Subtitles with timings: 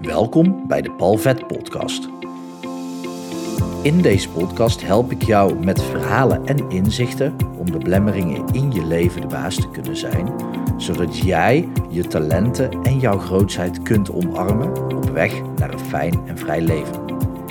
[0.00, 2.08] Welkom bij de Palvet Podcast.
[3.82, 8.84] In deze podcast help ik jou met verhalen en inzichten om de blemmeringen in je
[8.84, 10.34] leven de baas te kunnen zijn,
[10.76, 16.38] zodat jij je talenten en jouw grootheid kunt omarmen op weg naar een fijn en
[16.38, 17.04] vrij leven.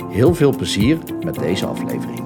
[0.08, 2.24] Heel veel plezier met deze aflevering.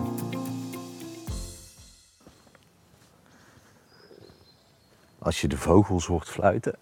[5.18, 6.77] Als je de vogels hoort fluiten,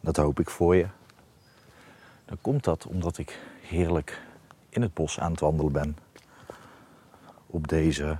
[0.00, 0.86] dat hoop ik voor je,
[2.40, 4.22] komt dat omdat ik heerlijk
[4.68, 5.96] in het bos aan het wandelen ben.
[7.46, 8.18] Op deze,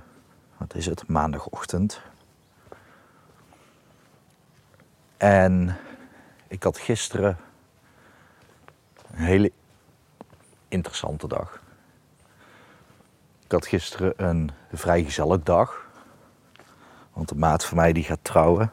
[0.57, 2.01] wat is het, maandagochtend.
[5.17, 5.77] En
[6.47, 7.37] ik had gisteren
[9.11, 9.51] een hele
[10.67, 11.61] interessante dag.
[13.43, 15.89] Ik had gisteren een vrijgezelle dag.
[17.13, 18.71] Want de maat van mij die gaat trouwen.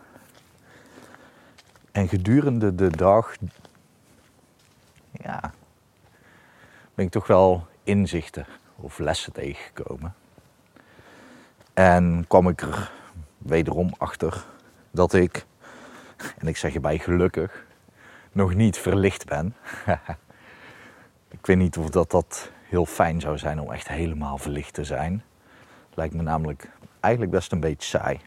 [1.93, 3.37] En gedurende de dag
[5.13, 5.53] ja,
[6.95, 8.47] ben ik toch wel inzichten
[8.77, 10.15] of lessen tegengekomen.
[11.75, 12.91] En kwam ik er
[13.39, 14.45] wederom achter
[14.91, 15.47] dat ik,
[16.39, 17.67] en ik zeg erbij gelukkig,
[18.33, 19.57] nog niet verlicht ben.
[21.39, 24.85] ik weet niet of dat, dat heel fijn zou zijn om echt helemaal verlicht te
[24.85, 25.23] zijn.
[25.95, 28.21] Lijkt me namelijk eigenlijk best een beetje saai.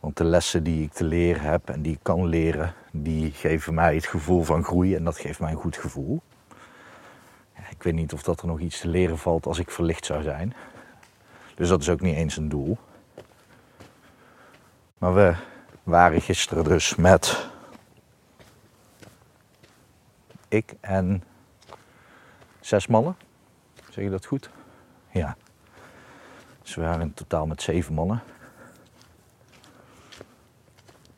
[0.00, 3.74] Want de lessen die ik te leren heb en die ik kan leren, die geven
[3.74, 6.22] mij het gevoel van groei en dat geeft mij een goed gevoel.
[7.70, 10.22] Ik weet niet of dat er nog iets te leren valt als ik verlicht zou
[10.22, 10.54] zijn.
[11.54, 12.78] Dus dat is ook niet eens een doel.
[14.98, 15.34] Maar we
[15.82, 17.48] waren gisteren dus met
[20.48, 21.22] ik en
[22.60, 23.16] zes mannen.
[23.90, 24.50] Zeg je dat goed?
[25.10, 25.36] Ja.
[26.62, 28.22] Dus we waren in totaal met zeven mannen.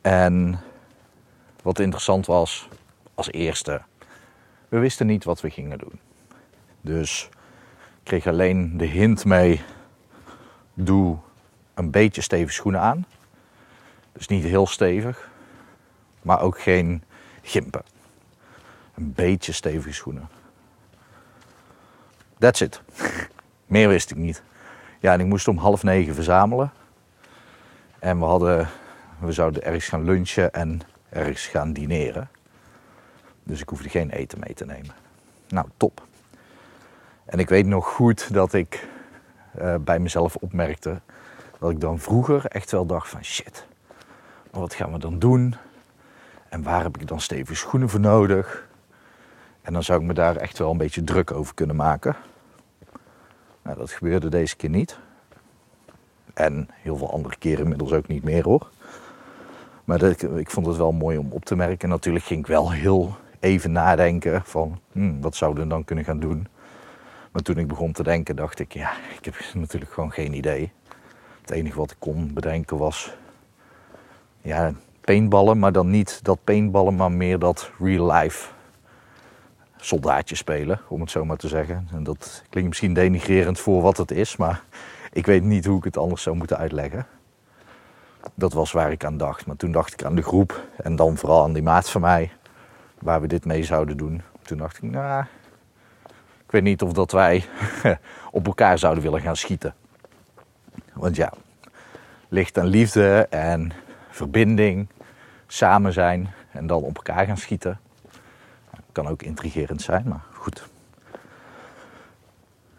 [0.01, 0.61] En
[1.63, 2.69] wat interessant was,
[3.15, 3.83] als eerste,
[4.69, 6.01] we wisten niet wat we gingen doen.
[6.81, 7.29] Dus
[7.75, 9.63] ik kreeg alleen de hint mee,
[10.75, 11.17] doe
[11.75, 13.07] een beetje stevige schoenen aan.
[14.13, 15.31] Dus niet heel stevig,
[16.23, 17.03] maar ook geen
[17.43, 17.83] gimpen.
[18.95, 20.29] Een beetje stevige schoenen.
[22.39, 22.81] That's it.
[23.67, 24.43] Meer wist ik niet.
[25.01, 26.73] Ja, en ik moest om half negen verzamelen.
[27.99, 28.69] En we hadden
[29.21, 32.29] we zouden ergens gaan lunchen en ergens gaan dineren.
[33.43, 34.95] Dus ik hoefde geen eten mee te nemen.
[35.49, 36.03] Nou, top.
[37.25, 38.89] En ik weet nog goed dat ik
[39.59, 41.01] uh, bij mezelf opmerkte
[41.59, 43.67] dat ik dan vroeger echt wel dacht van shit,
[44.51, 45.55] wat gaan we dan doen?
[46.49, 48.69] En waar heb ik dan stevige schoenen voor nodig?
[49.63, 52.17] En dan zou ik me daar echt wel een beetje druk over kunnen maken.
[53.63, 54.99] Nou, dat gebeurde deze keer niet.
[56.35, 58.71] En heel veel andere keren inmiddels ook niet meer hoor.
[59.91, 60.03] Maar
[60.39, 61.89] ik vond het wel mooi om op te merken.
[61.89, 66.21] Natuurlijk ging ik wel heel even nadenken van hmm, wat zouden we dan kunnen gaan
[66.21, 66.47] doen.
[67.31, 70.73] Maar toen ik begon te denken dacht ik, ja, ik heb natuurlijk gewoon geen idee.
[71.41, 73.17] Het enige wat ik kon bedenken was
[74.41, 78.49] ja, paintballen, maar dan niet dat paintballen, maar meer dat real life
[79.77, 81.89] soldaatje spelen, om het zo maar te zeggen.
[81.93, 84.63] En dat klinkt misschien denigrerend voor wat het is, maar
[85.13, 87.07] ik weet niet hoe ik het anders zou moeten uitleggen
[88.35, 89.47] dat was waar ik aan dacht.
[89.47, 92.33] Maar toen dacht ik aan de groep en dan vooral aan die maat van mij,
[92.99, 94.23] waar we dit mee zouden doen.
[94.43, 95.25] Toen dacht ik, nou,
[96.45, 97.45] ik weet niet of dat wij
[98.31, 99.75] op elkaar zouden willen gaan schieten.
[100.93, 101.33] Want ja,
[102.29, 103.73] licht en liefde en
[104.11, 104.89] verbinding,
[105.47, 107.81] samen zijn en dan op elkaar gaan schieten.
[108.93, 110.69] Kan ook intrigerend zijn, maar goed.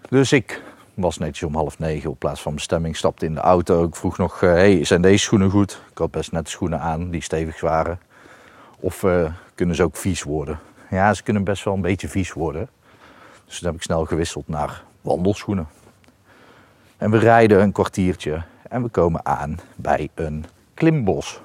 [0.09, 0.61] Dus ik
[1.01, 2.97] was netjes om half negen op plaats van bestemming.
[2.97, 3.83] Stapte in de auto.
[3.83, 5.81] Ik vroeg nog, uh, hey, zijn deze schoenen goed?
[5.91, 7.99] Ik had best net schoenen aan die stevig waren.
[8.79, 10.59] Of uh, kunnen ze ook vies worden?
[10.89, 12.69] Ja, ze kunnen best wel een beetje vies worden.
[13.45, 15.67] Dus toen heb ik snel gewisseld naar wandelschoenen.
[16.97, 21.41] En we rijden een kwartiertje en we komen aan bij een klimbos.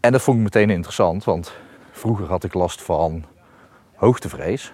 [0.00, 1.52] En dat vond ik meteen interessant, want
[1.90, 3.24] vroeger had ik last van
[3.94, 4.72] hoogtevrees.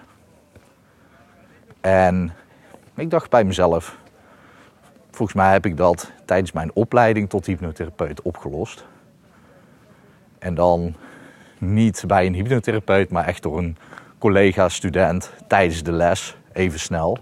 [1.81, 2.33] En
[2.99, 3.97] ik dacht bij mezelf,
[5.11, 8.85] volgens mij heb ik dat tijdens mijn opleiding tot hypnotherapeut opgelost.
[10.39, 10.95] En dan
[11.57, 13.77] niet bij een hypnotherapeut, maar echt door een
[14.17, 17.17] collega-student tijdens de les, even snel.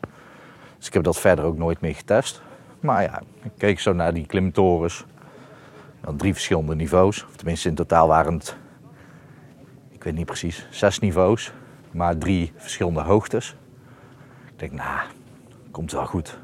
[0.78, 2.42] Dus ik heb dat verder ook nooit meer getest.
[2.80, 5.06] Maar ja, ik keek zo naar die klimtorens.
[6.02, 7.26] Dan drie verschillende niveaus.
[7.26, 8.58] Of tenminste, in totaal waren het,
[9.90, 11.54] ik weet niet precies, zes niveaus.
[11.92, 13.56] Maar drie verschillende hoogtes.
[14.46, 15.00] Ik denk, nou,
[15.78, 16.38] komt wel goed.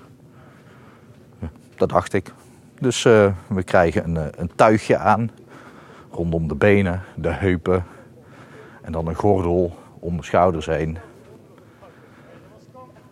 [1.76, 2.34] Dat dacht ik.
[2.80, 5.32] Dus uh, we krijgen een, eh, een tuigje aan.
[6.12, 7.86] Rondom de benen, de heupen.
[8.82, 10.98] En dan een gordel om mijn schouders heen.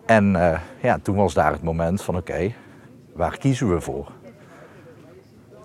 [0.06, 2.52] En eh, ja, toen was daar het moment van oké,
[3.12, 4.12] waar kiezen we voor?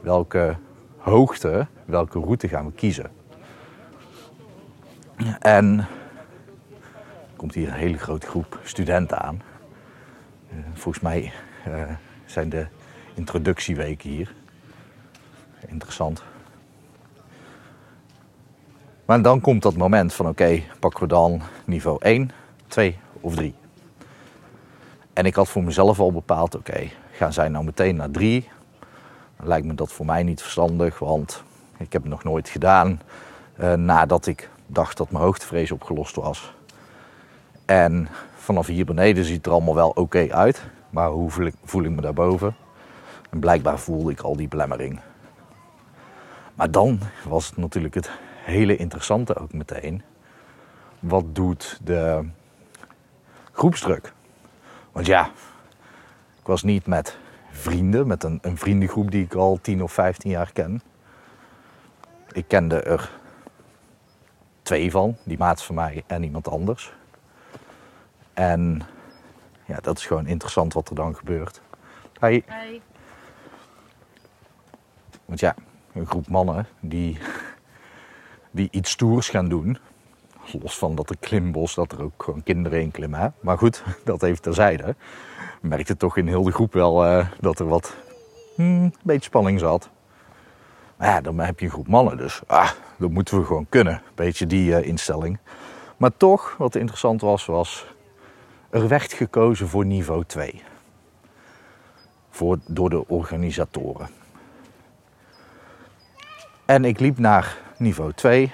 [0.01, 0.55] Welke
[0.97, 3.11] hoogte, welke route gaan we kiezen?
[5.39, 9.46] En er komt hier een hele grote groep studenten aan.
[10.51, 11.31] Uh, volgens mij
[11.67, 11.83] uh,
[12.25, 12.67] zijn de
[13.13, 14.33] introductieweken hier.
[15.67, 16.23] Interessant.
[19.05, 22.31] Maar dan komt dat moment van oké, pakken we dan niveau 1,
[22.67, 23.53] 2 of 3.
[25.13, 28.49] En ik had voor mezelf al bepaald, oké, gaan zij nou meteen naar 3?
[29.37, 31.43] Dan lijkt me dat voor mij niet verstandig, want
[31.77, 33.01] ik heb het nog nooit gedaan
[33.59, 36.53] uh, nadat ik dacht dat mijn hoogtevrees opgelost was.
[37.65, 38.07] En
[38.47, 41.83] vanaf hier beneden ziet het er allemaal wel oké uit, maar hoe voel ik, voel
[41.83, 42.55] ik me daarboven?
[43.29, 44.99] En blijkbaar voelde ik al die belemmering.
[46.55, 48.09] Maar dan was het natuurlijk het
[48.43, 50.01] hele interessante ook meteen.
[50.99, 52.27] Wat doet de
[53.51, 54.13] groepsdruk?
[54.91, 55.25] Want ja,
[56.39, 57.17] ik was niet met
[57.51, 60.81] vrienden, met een, een vriendengroep die ik al 10 of 15 jaar ken.
[62.31, 63.11] Ik kende er
[64.61, 66.96] twee van, die maat van mij en iemand anders.
[68.37, 68.81] En
[69.65, 71.61] ja, dat is gewoon interessant wat er dan gebeurt.
[72.19, 72.41] Hi.
[72.47, 72.81] Hi.
[75.25, 75.55] Want ja,
[75.93, 77.17] een groep mannen die,
[78.51, 79.77] die iets stoers gaan doen.
[80.61, 83.33] Los van dat er klimbos, dat er ook gewoon kinderen in klimmen.
[83.39, 84.95] Maar goed, dat even terzijde.
[85.61, 87.95] Merkte toch in heel de groep wel uh, dat er wat
[88.55, 89.89] hmm, een beetje spanning zat.
[90.95, 94.01] Maar ja, dan heb je een groep mannen, dus ah, dat moeten we gewoon kunnen.
[94.15, 95.39] Beetje die uh, instelling.
[95.97, 97.95] Maar toch, wat interessant was, was
[98.69, 100.63] er werd gekozen voor niveau 2.
[102.29, 104.09] Voor, door de organisatoren.
[106.65, 108.53] En ik liep naar niveau 2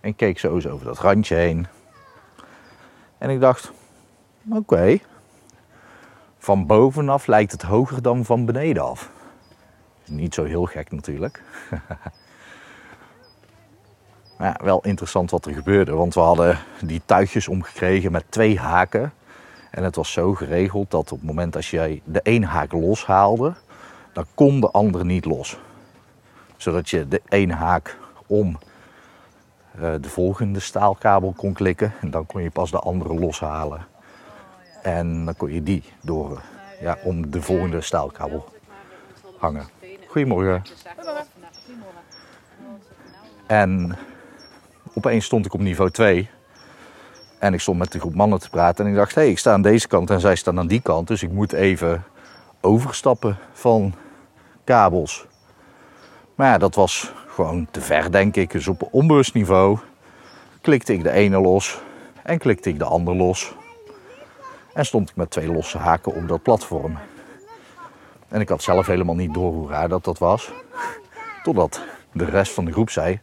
[0.00, 1.66] en keek zo eens over dat randje heen.
[3.18, 3.72] En ik dacht,
[4.50, 4.98] oké,
[6.38, 9.10] van bovenaf lijkt het hoger dan van beneden af.
[10.06, 11.42] Niet zo heel gek natuurlijk.
[14.38, 19.12] ja, wel interessant wat er gebeurde, want we hadden die tuigjes omgekregen met twee haken.
[19.70, 23.54] En het was zo geregeld dat op het moment dat jij de één haak loshaalde,
[24.12, 25.58] dan kon de andere niet los
[26.62, 28.58] zodat je de ene haak om
[29.80, 31.92] uh, de volgende staalkabel kon klikken.
[32.00, 33.86] En dan kon je pas de andere loshalen.
[34.82, 36.42] En dan kon je die door
[36.80, 38.44] ja, om de volgende staalkabel
[39.38, 39.66] hangen.
[40.08, 40.62] Goedemorgen.
[43.46, 43.98] En
[44.94, 46.30] opeens stond ik op niveau 2.
[47.38, 48.84] En ik stond met de groep mannen te praten.
[48.84, 50.80] En ik dacht, hé, hey, ik sta aan deze kant en zij staan aan die
[50.80, 51.08] kant.
[51.08, 52.04] Dus ik moet even
[52.60, 53.94] overstappen van
[54.64, 55.26] kabels.
[56.34, 58.50] Maar ja, dat was gewoon te ver, denk ik.
[58.50, 59.78] Dus op onbewust niveau
[60.60, 61.80] klikte ik de ene los
[62.22, 63.54] en klikte ik de ander los.
[64.72, 66.98] En stond ik met twee losse haken op dat platform.
[68.28, 70.52] En ik had zelf helemaal niet door hoe raar dat dat was.
[71.42, 71.80] Totdat
[72.12, 73.20] de rest van de groep zei: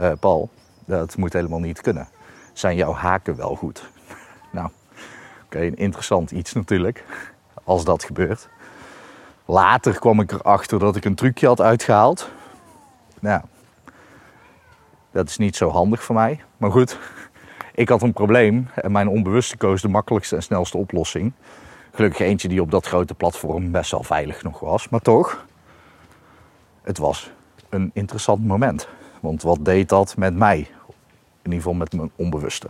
[0.00, 0.50] uh, Paul,
[0.86, 2.08] dat moet helemaal niet kunnen.
[2.52, 3.84] Zijn jouw haken wel goed?
[4.52, 4.68] Nou,
[5.44, 7.04] oké, een interessant iets natuurlijk,
[7.64, 8.48] als dat gebeurt.
[9.44, 12.30] Later kwam ik erachter dat ik een trucje had uitgehaald.
[13.20, 13.42] Nou,
[15.10, 16.40] dat is niet zo handig voor mij.
[16.56, 16.98] Maar goed,
[17.74, 21.32] ik had een probleem en mijn onbewuste koos de makkelijkste en snelste oplossing.
[21.92, 24.88] Gelukkig eentje die op dat grote platform best wel veilig nog was.
[24.88, 25.46] Maar toch,
[26.82, 27.30] het was
[27.68, 28.88] een interessant moment.
[29.20, 30.68] Want wat deed dat met mij?
[31.46, 32.68] In ieder geval met mijn onbewuste.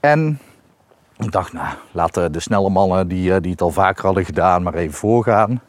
[0.00, 0.38] En
[1.16, 4.62] ik dacht, nou, laten de snelle mannen die, eh, die het al vaker hadden gedaan,
[4.62, 5.60] maar even voorgaan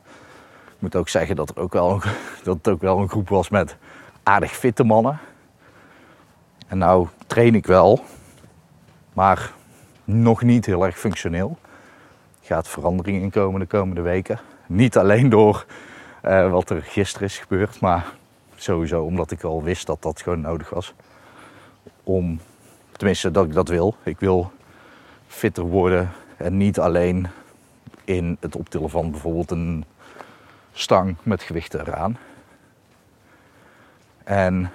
[0.84, 2.02] moet ook zeggen dat, er ook wel,
[2.44, 3.78] dat het ook wel een groep was met
[4.24, 5.20] aardig fitte mannen.
[6.68, 8.04] En nou train ik wel,
[9.14, 9.52] maar
[10.04, 11.58] nog niet heel erg functioneel.
[12.40, 14.40] Er gaat verandering in komen de komende weken.
[14.68, 15.66] Niet alleen door
[16.24, 18.06] uh, wat er gisteren is gebeurd, maar
[18.64, 20.94] sowieso omdat ik al wist dat dat gewoon nodig was.
[22.04, 22.40] Om,
[22.92, 23.96] tenminste dat ik dat wil.
[24.04, 24.52] Ik wil
[25.28, 27.28] fitter worden en niet alleen
[28.04, 29.86] in het optillen van bijvoorbeeld een
[30.74, 32.18] stang met gewichten eraan.
[34.24, 34.72] En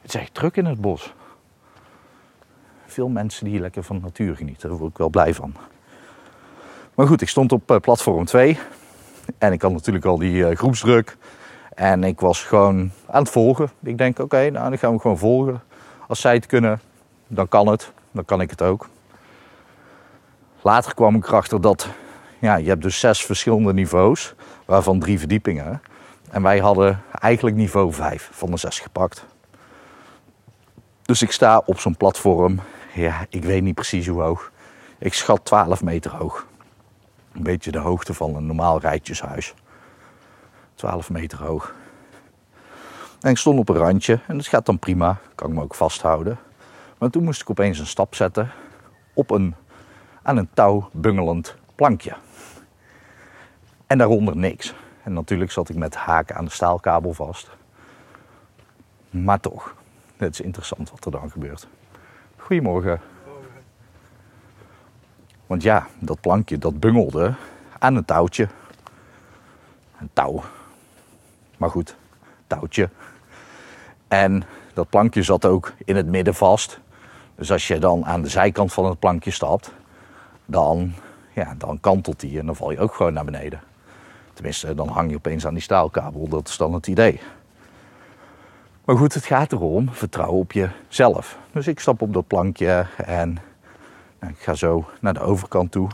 [0.00, 1.14] het is echt druk in het bos.
[2.86, 5.54] Veel mensen die lekker van de natuur genieten, daar word ik wel blij van.
[6.94, 8.58] Maar goed, ik stond op eh, platform 2
[9.38, 11.16] en ik had natuurlijk al die uh, groepsdruk.
[11.82, 13.70] En ik was gewoon aan het volgen.
[13.82, 15.62] Ik denk, oké, nou dan gaan we gewoon volgen.
[16.08, 16.80] Als zij het kunnen,
[17.26, 17.92] dan kan het.
[18.10, 18.88] Dan kan ik het ook.
[20.60, 21.88] Later kwam ik erachter dat
[22.38, 24.34] ja, je hebt dus zes verschillende niveaus
[24.64, 25.82] waarvan drie verdiepingen.
[26.30, 29.24] En wij hadden eigenlijk niveau 5 van de 6 gepakt.
[31.02, 32.60] Dus ik sta op zo'n platform.
[32.94, 34.50] Ja, ik weet niet precies hoe hoog.
[34.98, 36.46] Ik schat 12 meter hoog.
[37.32, 39.54] Een beetje de hoogte van een normaal rijtjeshuis.
[40.74, 41.74] 12 meter hoog.
[43.20, 45.18] En ik stond op een randje en dat gaat dan prima.
[45.34, 46.38] Kan ik me ook vasthouden.
[46.98, 48.50] Maar toen moest ik opeens een stap zetten
[49.12, 49.54] op een
[50.22, 52.14] aan een touw bungelend plankje.
[53.86, 54.74] En daaronder niks.
[55.02, 57.50] En natuurlijk zat ik met haken aan de staalkabel vast.
[59.10, 59.74] Maar toch,
[60.16, 61.68] het is interessant wat er dan gebeurt.
[62.36, 63.00] Goedemorgen.
[65.46, 67.34] Want ja, dat plankje dat bungelde
[67.78, 68.48] aan een touwtje.
[70.00, 70.42] Een touw.
[71.62, 71.96] Maar goed,
[72.46, 72.88] touwtje.
[74.08, 76.80] En dat plankje zat ook in het midden vast.
[77.34, 79.72] Dus als je dan aan de zijkant van het plankje stapt,
[80.46, 80.94] dan,
[81.32, 83.60] ja, dan kantelt die en dan val je ook gewoon naar beneden.
[84.32, 86.28] Tenminste, dan hang je opeens aan die staalkabel.
[86.28, 87.20] Dat is dan het idee.
[88.84, 91.38] Maar goed, het gaat erom vertrouwen op jezelf.
[91.52, 93.38] Dus ik stap op dat plankje en
[94.20, 95.88] ik ga zo naar de overkant toe.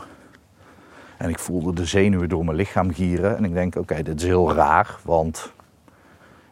[1.17, 3.37] En ik voelde de zenuwen door mijn lichaam gieren.
[3.37, 5.57] En ik denk, oké, dit is heel raar, want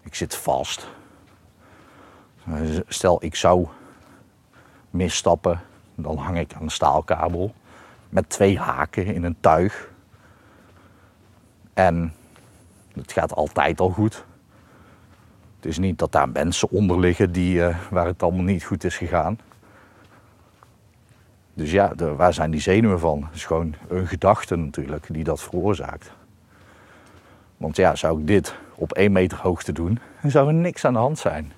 [0.08, 0.88] ik zit vast.
[2.88, 3.68] Stel, ik zou
[4.90, 5.62] misstappen,
[5.96, 7.54] dan hang ik aan een staalkabel
[8.10, 9.90] met twee haken in een tuig.
[11.74, 12.14] En
[12.94, 14.26] het gaat altijd al goed.
[15.56, 18.84] Het is niet dat daar mensen onder liggen die, uh, waar het allemaal niet goed
[18.84, 19.40] is gegaan.
[21.54, 23.24] Dus ja, waar zijn die zenuwen van?
[23.24, 26.12] Het is gewoon een gedachte natuurlijk die dat veroorzaakt.
[27.58, 30.94] Want ja, zou ik dit op één meter hoogte doen, dan zou er niks aan
[30.94, 31.52] de hand zijn.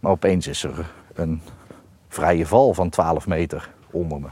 [0.00, 1.42] Maar opeens is er een
[2.08, 4.28] vrije val van 12 meter onder me.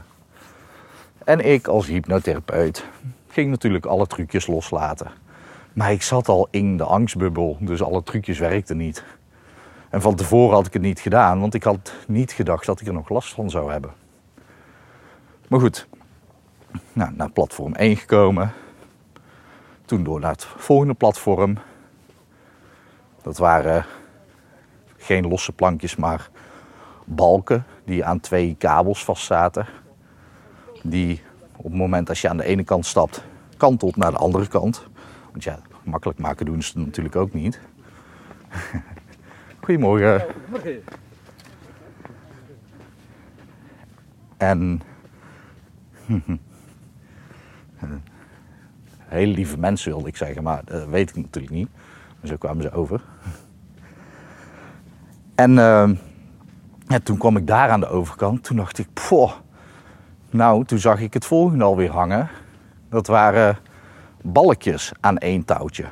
[1.23, 2.85] En ik als hypnotherapeut
[3.27, 5.11] ging natuurlijk alle trucjes loslaten.
[5.73, 9.03] Maar ik zat al in de angstbubbel, dus alle trucjes werkten niet.
[9.89, 12.87] En van tevoren had ik het niet gedaan, want ik had niet gedacht dat ik
[12.87, 13.91] er nog last van zou hebben.
[15.47, 15.87] Maar goed,
[16.93, 18.51] nou, naar platform 1 gekomen.
[19.85, 21.57] Toen door naar het volgende platform.
[23.23, 23.85] Dat waren
[24.97, 26.29] geen losse plankjes, maar
[27.05, 29.65] balken die aan twee kabels vastzaten.
[30.83, 31.21] Die
[31.55, 33.23] op het moment als je aan de ene kant stapt,
[33.57, 34.87] kantelt naar de andere kant.
[35.31, 37.59] Want ja, makkelijk maken doen ze natuurlijk ook niet.
[39.63, 40.25] Goedemorgen.
[44.37, 44.81] En
[48.97, 51.69] hele lieve mensen wilde ik zeggen, maar dat weet ik natuurlijk niet.
[52.23, 53.01] Zo kwamen ze over.
[55.35, 55.53] En
[56.87, 58.43] ja, toen kwam ik daar aan de overkant.
[58.43, 59.31] Toen dacht ik, poh.
[60.29, 62.29] Nou, toen zag ik het volgende alweer hangen.
[62.89, 63.57] Dat waren
[64.21, 65.85] balkjes aan één touwtje.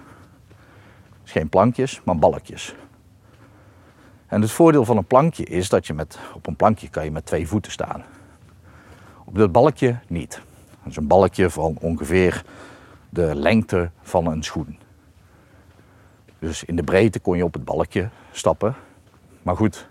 [1.22, 2.76] Dus geen plankjes, maar balkjes.
[4.28, 7.12] En het voordeel van een plankje is dat je met, op een plankje kan je
[7.12, 8.04] met twee voeten staan.
[9.26, 10.42] Op dat balkje niet.
[10.84, 12.44] Dat is een balkje van ongeveer
[13.10, 14.78] de lengte van een schoen.
[16.42, 18.76] Dus in de breedte kon je op het balkje stappen.
[19.42, 19.90] Maar goed,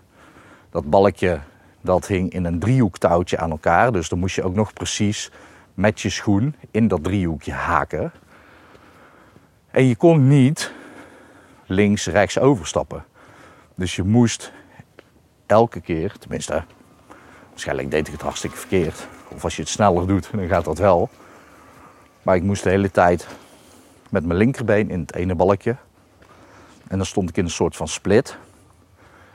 [0.69, 1.39] dat balkje
[1.81, 3.91] dat hing in een driehoektouwtje aan elkaar.
[3.91, 5.31] Dus dan moest je ook nog precies
[5.73, 8.11] met je schoen in dat driehoekje haken.
[9.69, 10.71] En je kon niet
[11.65, 13.05] links, rechts overstappen.
[13.75, 14.51] Dus je moest
[15.45, 16.63] elke keer, tenminste,
[17.49, 19.07] waarschijnlijk deed ik het hartstikke verkeerd.
[19.27, 21.09] Of als je het sneller doet, dan gaat dat wel.
[22.21, 23.27] Maar ik moest de hele tijd
[24.09, 25.75] met mijn linkerbeen in het ene balkje.
[26.91, 28.37] En dan stond ik in een soort van split.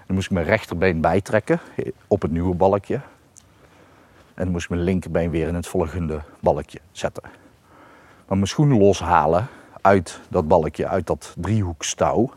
[0.06, 1.60] Dan moest ik mijn rechterbeen bijtrekken
[2.06, 2.94] op het nieuwe balkje.
[4.34, 7.22] En dan moest ik mijn linkerbeen weer in het volgende balkje zetten.
[8.26, 9.46] Maar mijn schoenen loshalen
[9.80, 12.30] uit dat balkje, uit dat driehoekstouw.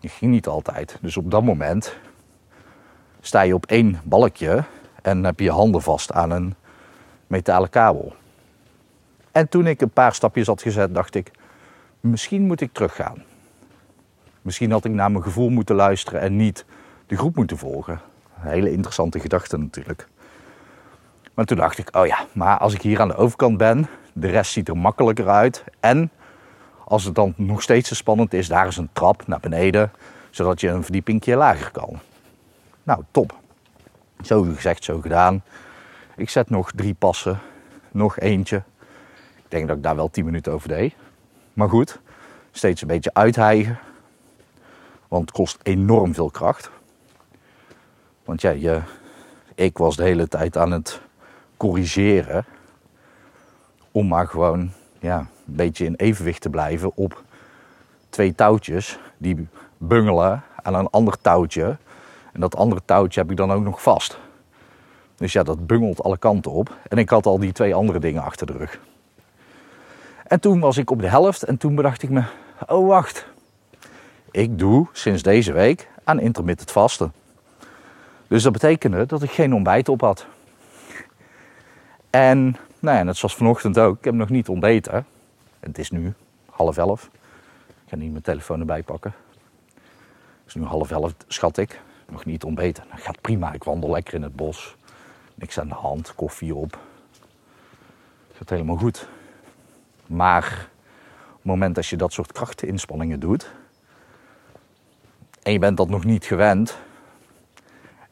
[0.00, 0.98] Die ging niet altijd.
[1.00, 1.96] Dus op dat moment
[3.20, 4.64] sta je op één balkje
[5.02, 6.54] en heb je je handen vast aan een
[7.26, 8.14] metalen kabel.
[9.32, 11.30] En toen ik een paar stapjes had gezet, dacht ik,
[12.00, 13.22] misschien moet ik teruggaan.
[14.46, 16.64] Misschien had ik naar mijn gevoel moeten luisteren en niet
[17.06, 18.00] de groep moeten volgen.
[18.34, 20.08] Hele interessante gedachte natuurlijk.
[21.34, 24.28] Maar toen dacht ik, oh ja, maar als ik hier aan de overkant ben, de
[24.28, 25.64] rest ziet er makkelijker uit.
[25.80, 26.10] En
[26.84, 29.92] als het dan nog steeds zo spannend is, daar is een trap naar beneden,
[30.30, 31.98] zodat je een verdiepingje lager kan.
[32.82, 33.34] Nou, top.
[34.22, 35.42] Zo gezegd, zo gedaan.
[36.16, 37.38] Ik zet nog drie passen,
[37.90, 38.62] nog eentje.
[39.36, 40.94] Ik denk dat ik daar wel 10 minuten over deed.
[41.52, 42.00] Maar goed,
[42.50, 43.78] steeds een beetje uithijgen.
[45.08, 46.70] Want het kost enorm veel kracht.
[48.24, 48.80] Want ja, je,
[49.54, 51.00] ik was de hele tijd aan het
[51.56, 52.44] corrigeren.
[53.90, 57.22] Om maar gewoon ja, een beetje in evenwicht te blijven op
[58.08, 59.48] twee touwtjes die
[59.78, 61.76] bungelen aan een ander touwtje.
[62.32, 64.18] En dat andere touwtje heb ik dan ook nog vast.
[65.16, 66.76] Dus ja, dat bungelt alle kanten op.
[66.88, 68.80] En ik had al die twee andere dingen achter de rug.
[70.26, 72.22] En toen was ik op de helft en toen bedacht ik me,
[72.66, 73.26] oh wacht.
[74.36, 77.12] Ik doe sinds deze week aan intermittent vasten.
[78.28, 80.26] Dus dat betekende dat ik geen ontbijt op had.
[82.10, 85.06] En nou ja, net zoals vanochtend ook, ik heb nog niet ontbeten.
[85.60, 86.14] Het is nu
[86.50, 87.10] half elf.
[87.66, 89.14] Ik ga niet mijn telefoon erbij pakken.
[89.74, 91.80] Het is nu half elf, schat ik.
[92.08, 92.84] Nog niet ontbeten.
[92.90, 93.52] Dat gaat prima.
[93.52, 94.76] Ik wandel lekker in het bos.
[95.34, 96.78] Niks aan de hand, koffie op.
[98.32, 99.08] Gaat helemaal goed.
[100.06, 100.68] Maar
[101.26, 103.50] op het moment dat je dat soort krachteninspanningen doet.
[105.46, 106.76] En je bent dat nog niet gewend.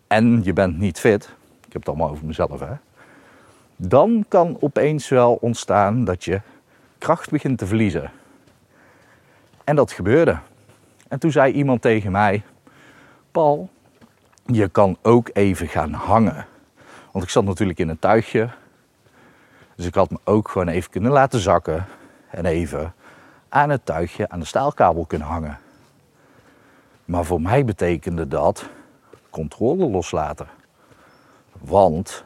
[0.07, 1.25] En je bent niet fit.
[1.67, 2.75] Ik heb het allemaal over mezelf hè.
[3.77, 6.41] Dan kan opeens wel ontstaan dat je
[6.99, 8.11] kracht begint te verliezen.
[9.65, 10.39] En dat gebeurde.
[11.09, 12.43] En toen zei iemand tegen mij:
[13.31, 13.69] Paul,
[14.47, 16.47] je kan ook even gaan hangen.
[17.11, 18.49] Want ik zat natuurlijk in een tuigje.
[19.77, 21.87] Dus ik had me ook gewoon even kunnen laten zakken.
[22.31, 22.95] En even
[23.49, 25.59] aan het tuigje aan de staalkabel kunnen hangen.
[27.05, 28.69] Maar voor mij betekende dat
[29.31, 30.47] controle loslaten.
[31.61, 32.25] Want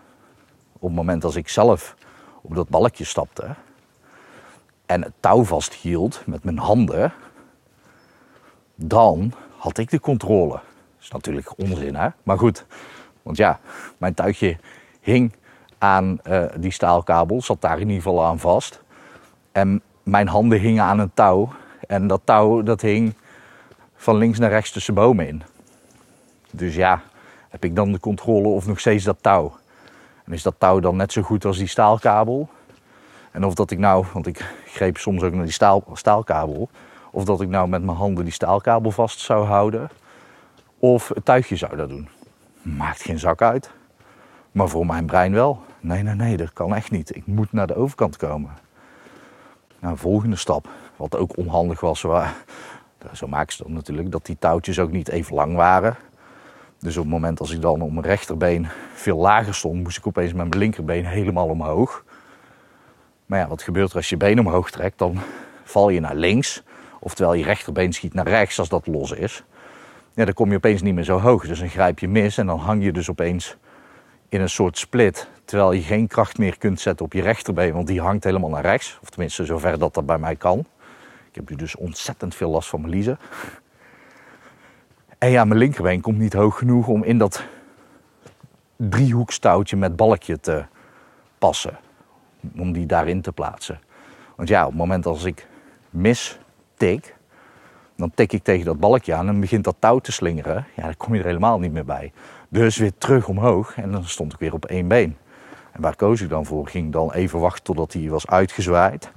[0.72, 1.94] op het moment als ik zelf
[2.42, 3.54] op dat balkje stapte
[4.86, 7.12] en het touw vasthield met mijn handen,
[8.74, 10.52] dan had ik de controle.
[10.52, 10.62] Dat
[11.00, 12.08] is natuurlijk onzin, hè?
[12.22, 12.66] Maar goed,
[13.22, 13.60] want ja,
[13.98, 14.56] mijn tuigje
[15.00, 15.32] hing
[15.78, 18.82] aan uh, die staalkabel, zat daar in ieder geval aan vast.
[19.52, 21.52] En mijn handen hingen aan een touw.
[21.86, 23.14] En dat touw dat hing
[23.98, 25.42] van links naar rechts tussen bomen in.
[26.50, 27.02] Dus ja,
[27.48, 29.56] heb ik dan de controle of nog steeds dat touw?
[30.24, 32.48] En is dat touw dan net zo goed als die staalkabel?
[33.30, 36.68] En of dat ik nou, want ik greep soms ook naar die staal, staalkabel,
[37.10, 39.90] of dat ik nou met mijn handen die staalkabel vast zou houden,
[40.78, 42.08] of het tuigje zou dat doen.
[42.62, 43.70] Maakt geen zak uit.
[44.52, 45.62] Maar voor mijn brein wel.
[45.80, 47.16] Nee, nee, nee, dat kan echt niet.
[47.16, 48.50] Ik moet naar de overkant komen.
[49.78, 52.02] Nou, volgende stap, wat ook onhandig was,
[53.12, 55.96] zo maken ze dat natuurlijk, dat die touwtjes ook niet even lang waren.
[56.78, 60.06] Dus op het moment als ik dan op mijn rechterbeen veel lager stond, moest ik
[60.06, 62.04] opeens met mijn linkerbeen helemaal omhoog.
[63.26, 64.98] Maar ja, wat gebeurt er als je been omhoog trekt?
[64.98, 65.18] Dan
[65.64, 66.62] val je naar links.
[67.00, 69.44] Oftewel je rechterbeen schiet naar rechts als dat los is.
[70.14, 71.46] Ja, dan kom je opeens niet meer zo hoog.
[71.46, 73.56] Dus dan grijp je mis en dan hang je dus opeens
[74.28, 75.28] in een soort split.
[75.44, 78.62] Terwijl je geen kracht meer kunt zetten op je rechterbeen, want die hangt helemaal naar
[78.62, 78.98] rechts.
[79.02, 80.66] Of tenminste, zover dat dat bij mij kan.
[81.28, 83.18] Ik heb dus ontzettend veel last van mijn liezen.
[85.18, 87.44] En ja, mijn linkerbeen komt niet hoog genoeg om in dat
[88.76, 90.64] driehoekstoutje met balkje te
[91.38, 91.78] passen.
[92.56, 93.80] Om die daarin te plaatsen.
[94.36, 95.46] Want ja, op het moment als ik
[95.90, 96.38] mis
[96.74, 97.16] tik,
[97.96, 100.66] dan tik ik tegen dat balkje aan en begint dat touw te slingeren.
[100.76, 102.12] Ja, dan kom je er helemaal niet meer bij.
[102.48, 105.16] Dus weer terug omhoog en dan stond ik weer op één been.
[105.72, 106.68] En waar koos ik dan voor?
[106.68, 109.12] Ging ik dan even wachten totdat hij was uitgezwaaid?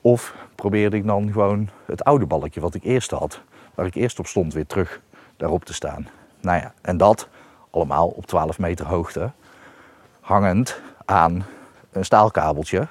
[0.00, 3.40] Of probeerde ik dan gewoon het oude balkje wat ik eerst had,
[3.74, 5.00] waar ik eerst op stond, weer terug
[5.36, 6.08] daarop te staan?
[6.40, 7.28] Nou ja, en dat
[7.70, 9.30] allemaal op 12 meter hoogte,
[10.20, 11.44] hangend aan
[11.92, 12.88] een staalkabeltje.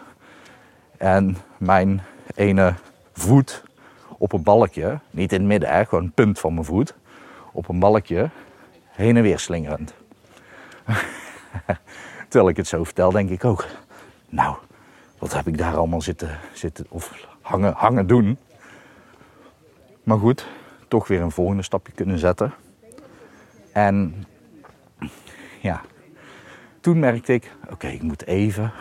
[0.97, 2.01] En mijn
[2.35, 2.73] ene
[3.13, 3.63] voet
[4.17, 6.93] op een balkje, niet in het midden, gewoon een punt van mijn voet,
[7.51, 8.29] op een balkje
[8.87, 9.93] heen en weer slingerend.
[12.29, 13.65] Terwijl ik het zo vertel, denk ik ook,
[14.29, 14.55] nou,
[15.17, 18.37] wat heb ik daar allemaal zitten, zitten of hangen, hangen doen.
[20.03, 20.47] Maar goed,
[20.87, 22.53] toch weer een volgende stapje kunnen zetten.
[23.71, 24.25] En
[25.61, 25.81] ja,
[26.79, 28.71] toen merkte ik, oké, ik moet even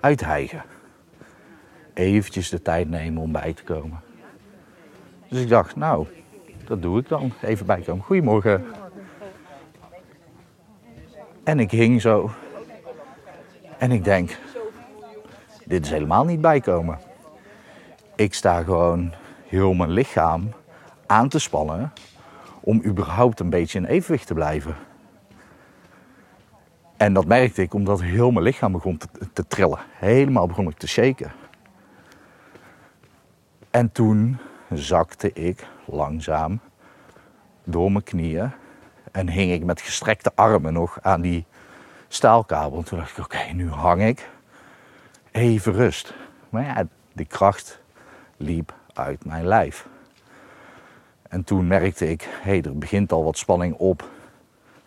[0.00, 0.62] uithijgen.
[1.94, 4.00] Eventjes de tijd nemen om bij te komen.
[5.28, 6.06] Dus ik dacht, nou,
[6.64, 7.32] dat doe ik dan.
[7.42, 8.04] Even bijkomen.
[8.04, 8.64] Goedemorgen.
[11.44, 12.30] En ik hing zo.
[13.78, 14.38] En ik denk,
[15.64, 16.98] dit is helemaal niet bijkomen.
[18.22, 19.14] Ik sta gewoon
[19.46, 20.52] heel mijn lichaam
[21.06, 21.92] aan te spannen
[22.60, 24.76] om überhaupt een beetje in evenwicht te blijven.
[26.96, 29.78] En dat merkte ik omdat heel mijn lichaam begon te, te trillen.
[29.90, 31.32] Helemaal begon ik te shaken.
[33.70, 34.38] En toen
[34.72, 36.60] zakte ik langzaam
[37.64, 38.50] door mijn knieën
[39.12, 41.44] en hing ik met gestrekte armen nog aan die
[42.08, 42.78] staalkabel.
[42.78, 44.30] En toen dacht ik, oké, nu hang ik.
[45.30, 46.14] Even rust.
[46.48, 47.81] Maar ja, die kracht
[48.42, 49.88] liep uit mijn lijf.
[51.28, 54.08] En toen merkte ik, hé, hey, er begint al wat spanning op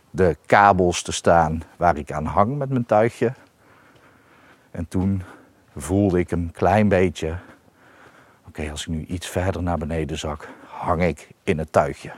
[0.10, 3.34] de kabels te staan waar ik aan hang met mijn tuigje.
[4.72, 5.24] En toen
[5.76, 7.38] voelde ik een klein beetje,
[8.48, 12.12] oké, als ik nu iets verder naar beneden zak, hang ik in het tuigje.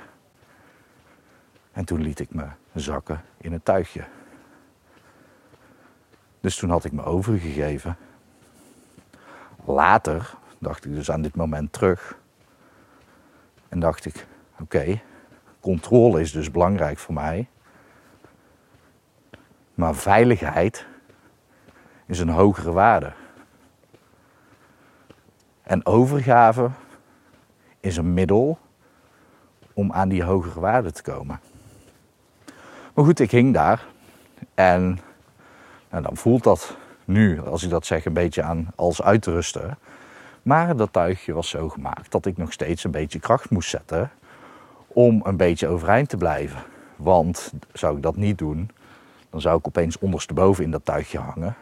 [1.71, 4.03] En toen liet ik me zakken in het tuigje.
[6.39, 7.97] Dus toen had ik me overgegeven.
[9.65, 12.17] Later dacht ik dus aan dit moment terug.
[13.69, 14.27] En dacht ik,
[14.59, 15.01] oké,
[15.59, 17.47] controle is dus belangrijk voor mij.
[19.73, 20.85] Maar veiligheid
[22.05, 23.13] is een hogere waarde.
[25.63, 26.69] En overgave
[27.79, 28.59] is een middel
[29.73, 31.39] om aan die hogere waarde te komen.
[32.93, 33.85] Maar goed, ik hing daar
[34.53, 34.99] en
[35.89, 39.77] nou, dan voelt dat nu, als ik dat zeg, een beetje aan als uitrusten.
[40.47, 44.11] Maar dat tuigje was zo gemaakt dat ik nog steeds een beetje kracht moest zetten
[44.87, 46.63] om een beetje overeind te blijven.
[46.95, 48.69] Want zou ik dat niet doen,
[49.29, 51.55] dan zou ik opeens ondersteboven in dat tuigje hangen.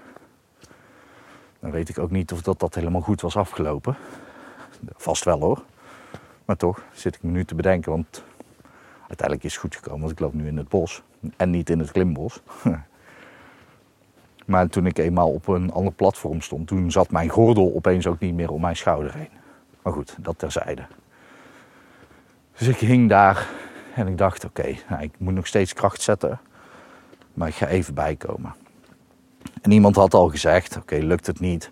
[1.60, 3.96] Dan weet ik ook niet of dat, dat helemaal goed was afgelopen.
[4.96, 5.64] Vast wel hoor.
[6.46, 8.24] Maar toch zit ik me nu te bedenken, want
[9.00, 11.02] uiteindelijk is het goed gekomen, want ik loop nu in het bos
[11.38, 12.42] en niet in het klimbos.
[14.46, 18.20] maar toen ik eenmaal op een ander platform stond, toen zat mijn gordel opeens ook
[18.20, 19.30] niet meer om mijn schouder heen.
[19.82, 20.86] Maar goed, dat terzijde.
[22.58, 23.48] Dus ik hing daar
[23.96, 26.40] en ik dacht, oké, nou, ik moet nog steeds kracht zetten,
[27.34, 28.56] maar ik ga even bijkomen.
[29.62, 31.72] En iemand had al gezegd, oké, lukt het niet,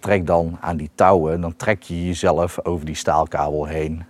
[0.00, 4.04] trek dan aan die touwen, dan trek je jezelf over die staalkabel heen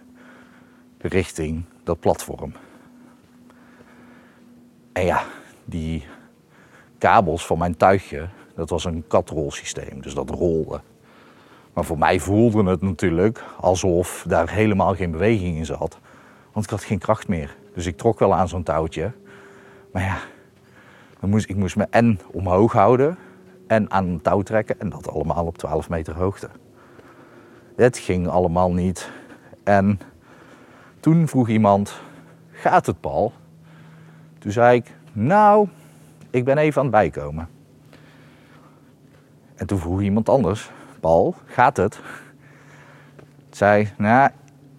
[0.98, 2.53] richting dat platform.
[4.92, 5.22] En ja,
[5.64, 6.05] die
[7.04, 10.80] kabels van mijn tuigje, dat was een katrolsysteem, dus dat rolde.
[11.72, 15.98] Maar voor mij voelde het natuurlijk alsof daar helemaal geen beweging in zat.
[16.52, 17.56] Want ik had geen kracht meer.
[17.74, 19.12] Dus ik trok wel aan zo'n touwtje.
[19.92, 20.18] Maar ja,
[21.20, 23.16] dan moest, ik moest me en omhoog houden
[23.66, 24.80] en aan een touw trekken.
[24.80, 26.48] En dat allemaal op 12 meter hoogte.
[27.76, 29.10] Het ging allemaal niet.
[29.64, 30.00] En
[31.00, 32.00] toen vroeg iemand,
[32.50, 33.32] gaat het Paul?
[34.38, 35.68] Toen zei ik, nou,
[36.35, 37.49] ik ben even aan het bijkomen.
[39.55, 40.70] En toen vroeg iemand anders,
[41.01, 42.01] Paul, gaat het?
[43.49, 44.31] Ik zei, nou,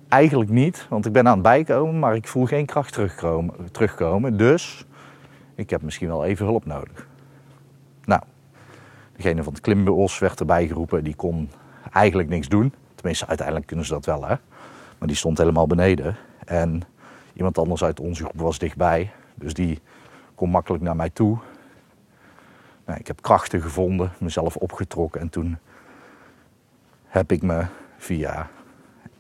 [0.08, 4.38] eigenlijk niet, want ik ben aan het bijkomen, maar ik voel geen kracht terugkomen, terugkomen
[4.38, 4.86] dus
[5.56, 7.08] ik heb misschien wel even hulp nodig.
[8.06, 8.22] Nou,
[9.15, 11.50] degene van het klimbos werd erbij geroepen, die kon
[11.91, 12.74] eigenlijk niks doen.
[12.96, 14.36] Tenminste, uiteindelijk kunnen ze dat wel, hè.
[14.98, 16.15] Maar die stond helemaal beneden.
[16.46, 16.82] En
[17.34, 19.12] iemand anders uit onze groep was dichtbij.
[19.36, 19.82] Dus die
[20.36, 21.38] kon makkelijk naar mij toe.
[22.86, 25.21] Nou, ik heb krachten gevonden, mezelf opgetrokken.
[25.21, 25.58] En toen
[27.06, 27.65] heb ik me
[27.98, 28.50] via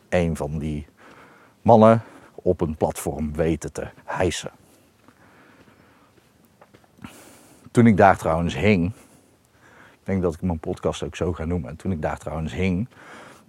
[0.09, 0.87] een van die
[1.61, 2.01] mannen
[2.33, 4.51] op een platform weten te hijsen.
[7.71, 8.93] Toen ik daar trouwens hing,
[9.91, 11.75] ik denk dat ik mijn podcast ook zo ga noemen.
[11.75, 12.87] toen ik daar trouwens hing,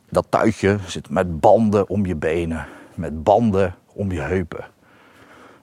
[0.09, 4.65] dat tuitje zit met banden om je benen, met banden om je heupen,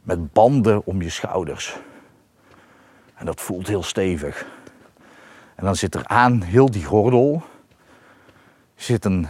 [0.04, 1.80] met banden om je schouders.
[3.16, 4.46] En dat voelt heel stevig.
[5.56, 7.44] En dan zit er aan heel die gordel
[8.76, 9.28] zit een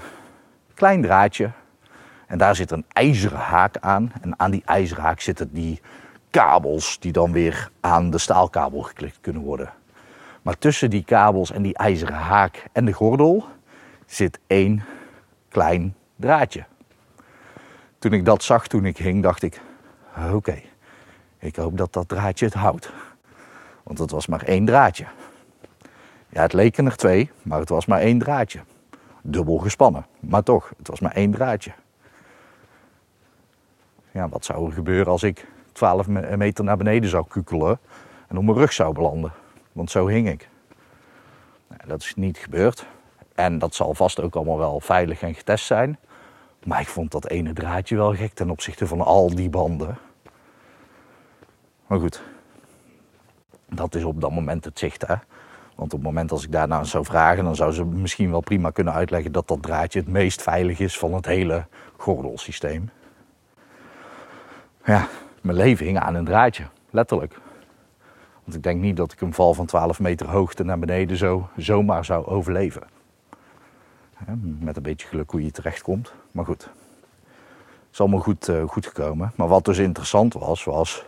[0.74, 1.52] klein draadje
[2.28, 4.12] en daar zit een ijzeren haak aan.
[4.22, 5.82] En aan die ijzeren haak zitten die
[6.30, 9.74] kabels die dan weer aan de staalkabel geklikt kunnen worden.
[10.42, 13.46] Maar tussen die kabels en die ijzeren haak en de gordel
[14.06, 14.84] zit één
[15.50, 16.66] klein draadje.
[18.00, 19.62] Toen ik dat zag, toen ik hing, dacht ik:
[20.32, 20.62] oké,
[21.40, 22.92] ik hoop dat dat draadje het houdt.
[23.84, 25.06] Want het was maar één draadje.
[26.30, 28.60] Ja, het leken er twee, maar het was maar één draadje.
[29.22, 31.72] Dubbel gespannen, maar toch, het was maar één draadje.
[34.12, 37.80] Ja, wat zou er gebeuren als ik 12 meter naar beneden zou kukelen
[38.28, 39.32] en op mijn rug zou belanden?
[39.72, 40.50] Want zo hing ik.
[41.68, 42.86] Nou, dat is niet gebeurd.
[43.36, 45.98] En dat zal vast ook allemaal wel veilig en getest zijn.
[46.64, 49.98] Maar ik vond dat ene draadje wel gek ten opzichte van al die banden.
[51.88, 52.22] Maar goed,
[53.76, 55.08] dat is op dat moment het zicht.
[55.08, 55.16] Hè?
[55.76, 58.70] Want op het moment als ik daarna zou vragen, dan zou ze misschien wel prima
[58.70, 61.66] kunnen uitleggen dat dat draadje het meest veilig is van het hele
[61.98, 62.90] gordelsysteem.
[64.86, 65.08] Ja,
[65.42, 67.40] mijn leven hing aan een draadje, letterlijk.
[68.44, 71.50] Want ik denk niet dat ik een val van 12 meter hoogte naar beneden zo
[71.58, 72.84] zomaar zou overleven.
[74.60, 76.14] Met een beetje geluk hoe je terechtkomt.
[76.32, 79.32] Maar goed, het is allemaal goed, uh, goed gekomen.
[79.36, 81.06] Maar wat dus interessant was, was...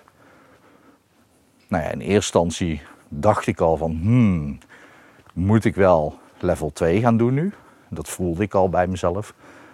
[1.68, 3.92] Nou ja, in eerste instantie dacht ik al van...
[3.92, 4.58] Hmm,
[5.34, 7.54] moet ik wel level 2 gaan doen nu?
[7.90, 9.34] Dat voelde ik al bij mezelf.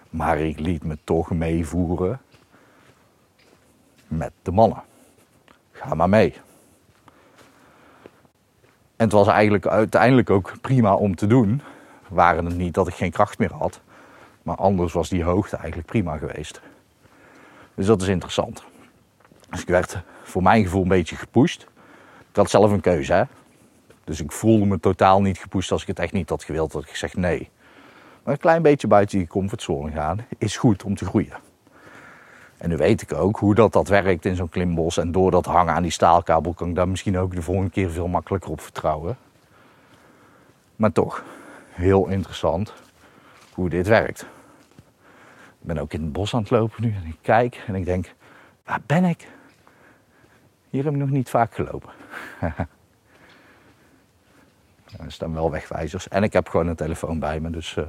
[0.09, 2.21] Maar ik liet me toch meevoeren
[4.07, 4.83] met de mannen.
[5.71, 6.33] Ga maar mee.
[8.95, 11.61] En het was eigenlijk uiteindelijk ook prima om te doen.
[12.07, 13.81] Waren het niet dat ik geen kracht meer had.
[14.43, 16.61] Maar anders was die hoogte eigenlijk prima geweest.
[17.75, 18.63] Dus dat is interessant.
[19.49, 21.67] Dus ik werd voor mijn gevoel een beetje gepusht.
[22.31, 23.23] Ik had zelf een keuze, hè.
[24.03, 26.71] Dus ik voelde me totaal niet gepusht als ik het echt niet had gewild.
[26.71, 27.49] Dat ik zeg nee.
[28.23, 31.37] Maar een klein beetje buiten die comfortzone gaan is goed om te groeien.
[32.57, 34.97] En nu weet ik ook hoe dat, dat werkt in zo'n klimbos.
[34.97, 37.89] En door dat hangen aan die staalkabel kan ik daar misschien ook de volgende keer
[37.89, 39.17] veel makkelijker op vertrouwen.
[40.75, 41.23] Maar toch,
[41.69, 42.73] heel interessant
[43.53, 44.21] hoe dit werkt.
[45.61, 47.85] Ik ben ook in het bos aan het lopen nu en ik kijk en ik
[47.85, 48.13] denk,
[48.65, 49.27] waar ben ik?
[50.71, 51.89] Hier heb ik nog niet vaak gelopen.
[55.05, 57.85] er staan wel wegwijzers en ik heb gewoon een telefoon bij me, dus uh,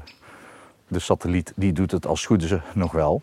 [0.89, 3.23] de satelliet die doet het als goed is nog wel.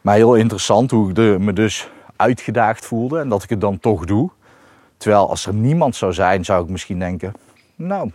[0.00, 4.04] Maar heel interessant hoe ik me dus uitgedaagd voelde en dat ik het dan toch
[4.04, 4.30] doe.
[4.96, 7.32] Terwijl als er niemand zou zijn, zou ik misschien denken,
[7.74, 8.10] nou,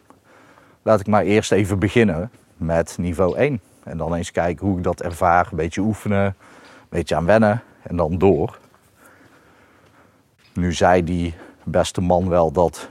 [0.82, 3.62] laat ik maar eerst even beginnen met niveau 1.
[3.84, 6.36] En dan eens kijken hoe ik dat ervaar, een beetje oefenen, een
[6.90, 8.60] beetje aan wennen en dan door.
[10.54, 12.90] Nu zei die beste man wel dat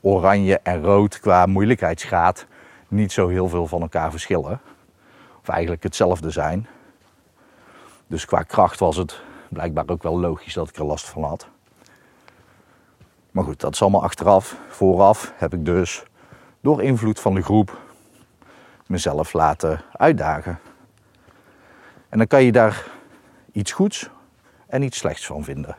[0.00, 2.46] oranje en rood qua moeilijkheidsgraad
[2.88, 4.60] niet zo heel veel van elkaar verschillen.
[5.40, 6.66] Of eigenlijk hetzelfde zijn.
[8.06, 11.48] Dus qua kracht was het blijkbaar ook wel logisch dat ik er last van had.
[13.30, 14.56] Maar goed, dat is allemaal achteraf.
[14.68, 16.02] Vooraf heb ik dus
[16.60, 17.78] door invloed van de groep
[18.86, 20.58] mezelf laten uitdagen.
[22.08, 22.86] En dan kan je daar
[23.54, 24.10] iets goeds
[24.66, 25.76] en iets slechts van vinden.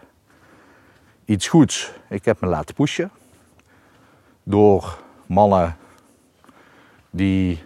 [1.25, 3.11] Iets goeds, ik heb me laten pushen
[4.43, 5.77] door mannen
[7.09, 7.63] die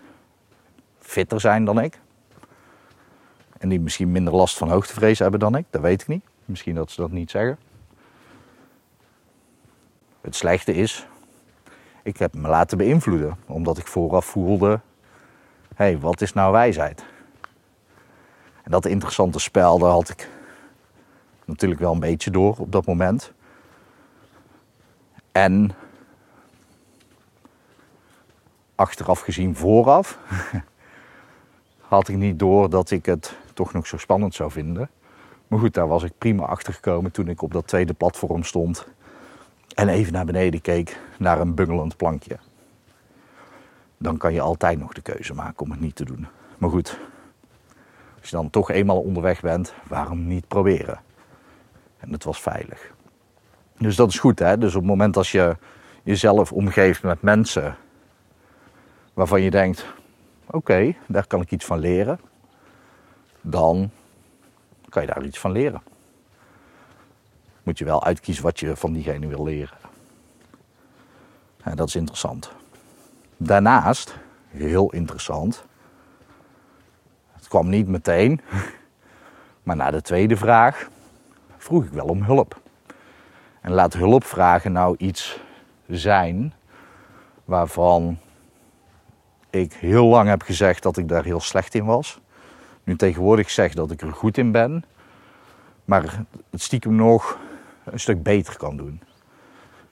[1.00, 2.00] fitter zijn dan ik.
[3.58, 6.24] En die misschien minder last van hoogtevrees hebben dan ik, dat weet ik niet.
[6.46, 7.60] Misschien dat ze dat niet zeggen.
[10.22, 11.08] Het slechte is,
[12.04, 14.80] ik heb me laten beïnvloeden, omdat ik vooraf voelde:
[15.76, 17.04] hé, hey, wat is nou wijsheid?
[18.70, 20.30] Dat interessante spel, daar had ik
[21.46, 23.32] natuurlijk wel een beetje door op dat moment.
[25.32, 25.72] En
[28.76, 30.20] achteraf gezien vooraf
[31.88, 34.90] had ik niet door dat ik het toch nog zo spannend zou vinden.
[35.48, 38.88] Maar goed, daar was ik prima achter gekomen toen ik op dat tweede platform stond
[39.76, 42.38] en even naar beneden keek naar een bungelend plankje.
[43.98, 46.28] Dan kan je altijd nog de keuze maken om het niet te doen.
[46.58, 47.00] Maar goed,
[48.20, 51.00] als je dan toch eenmaal onderweg bent, waarom niet proberen?
[51.98, 52.92] En het was veilig.
[53.78, 54.58] Dus dat is goed, hè?
[54.58, 55.58] Dus op het moment als je
[56.04, 57.76] jezelf omgeeft met mensen
[59.14, 59.86] waarvan je denkt:
[60.46, 62.20] oké, daar kan ik iets van leren,
[63.42, 63.90] dan
[64.90, 65.82] kan je daar iets van leren.
[67.64, 69.78] Moet je wel uitkiezen wat je van diegene wil leren.
[71.64, 72.52] En dat is interessant.
[73.38, 74.16] Daarnaast,
[74.48, 75.66] heel interessant,
[77.50, 78.42] kwam niet meteen,
[79.64, 80.90] maar na de tweede vraag
[81.58, 82.62] vroeg ik wel om hulp.
[83.62, 85.40] En laat hulpvragen nou iets
[85.88, 86.54] zijn
[87.46, 88.18] waarvan
[89.50, 92.20] ik heel lang heb gezegd dat ik daar heel slecht in was.
[92.84, 94.84] Nu tegenwoordig zeg dat ik er goed in ben,
[95.86, 97.40] maar het stiekem nog
[97.84, 99.02] een stuk beter kan doen.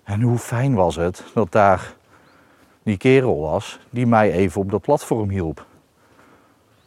[0.04, 1.94] En hoe fijn was het dat daar
[2.84, 5.66] die kerel was die mij even op dat platform hielp.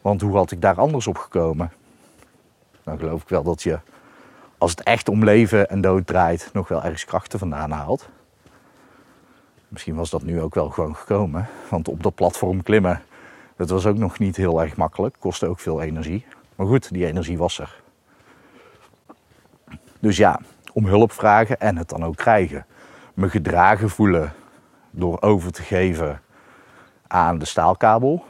[0.01, 1.71] Want hoe had ik daar anders op gekomen?
[2.83, 3.79] Dan geloof ik wel dat je,
[4.57, 8.09] als het echt om leven en dood draait, nog wel ergens krachten vandaan haalt.
[9.67, 11.47] Misschien was dat nu ook wel gewoon gekomen.
[11.69, 13.01] Want op dat platform klimmen,
[13.55, 15.15] dat was ook nog niet heel erg makkelijk.
[15.19, 16.25] Kostte ook veel energie.
[16.55, 17.81] Maar goed, die energie was er.
[19.99, 20.39] Dus ja,
[20.73, 22.65] om hulp vragen en het dan ook krijgen.
[23.13, 24.33] Me gedragen voelen
[24.91, 26.21] door over te geven
[27.07, 28.25] aan de staalkabel.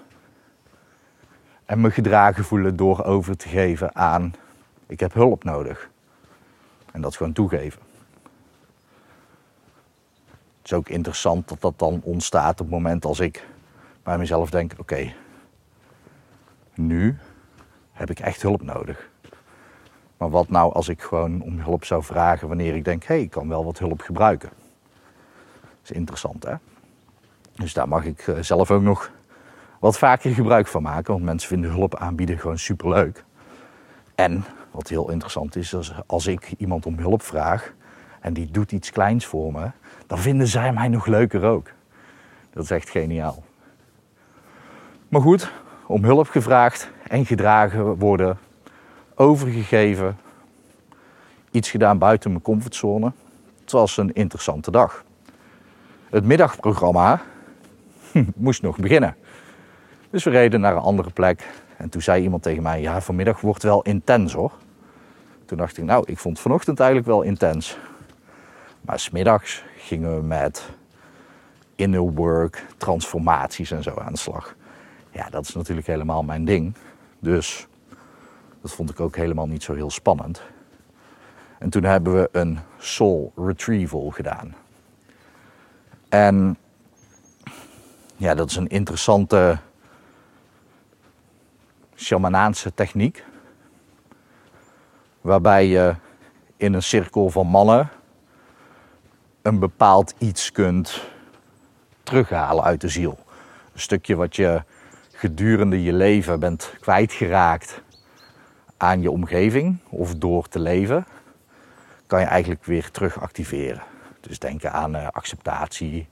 [1.65, 4.34] En me gedragen voelen door over te geven aan
[4.91, 5.89] ik heb hulp nodig.
[6.91, 7.82] En dat gewoon toegeven.
[10.58, 13.47] Het is ook interessant dat dat dan ontstaat op het moment als ik
[14.04, 15.13] bij mezelf denk: oké,
[16.74, 17.17] nu
[17.91, 19.10] heb ik echt hulp nodig.
[20.17, 23.24] Maar wat nou als ik gewoon om hulp zou vragen wanneer ik denk: hé, hey,
[23.24, 24.50] ik kan wel wat hulp gebruiken?
[25.62, 26.56] Dat is interessant, hè?
[27.54, 29.12] Dus daar mag ik eh, zelf ook nog
[29.82, 33.24] wat vaker gebruik van maken, want mensen vinden hulp aanbieden gewoon superleuk.
[34.15, 37.74] En wat heel interessant is, als ik iemand om hulp vraag
[38.20, 39.72] en die doet iets kleins voor me,
[40.08, 41.70] dan vinden zij mij nog leuker ook.
[42.54, 43.44] Dat is echt geniaal.
[45.08, 45.52] Maar goed,
[45.86, 48.38] om hulp gevraagd en gedragen worden,
[49.15, 50.17] overgegeven,
[51.52, 53.12] iets gedaan buiten mijn comfortzone.
[53.62, 55.04] Het was een interessante dag.
[56.10, 57.22] Het middagprogramma
[58.36, 59.15] moest nog beginnen.
[60.12, 61.50] Dus we reden naar een andere plek.
[61.78, 64.52] En toen zei iemand tegen mij, ja, vanmiddag wordt wel intens hoor.
[65.45, 67.78] Toen dacht ik, nou, ik vond vanochtend eigenlijk wel intens.
[68.82, 70.69] Maar smiddags gingen we met
[71.76, 74.56] inner work, transformaties en zo aan de slag.
[75.12, 76.74] Ja, dat is natuurlijk helemaal mijn ding.
[77.19, 77.67] Dus
[78.62, 80.41] dat vond ik ook helemaal niet zo heel spannend.
[81.58, 84.56] En toen hebben we een soul retrieval gedaan.
[86.10, 86.58] En
[88.17, 89.60] ja, dat is een interessante
[92.02, 93.24] shamanaanse techniek.
[95.22, 95.96] Waarbij je
[96.58, 97.90] in een cirkel van mannen
[99.42, 101.04] een bepaald iets kunt
[102.04, 103.18] terughalen uit de ziel.
[103.74, 104.64] Een stukje wat je
[105.12, 107.82] gedurende je leven bent kwijtgeraakt
[108.78, 111.06] aan je omgeving of door te leven,
[112.08, 113.84] kan je eigenlijk weer terug activeren.
[114.20, 116.08] Dus denken aan uh, acceptatie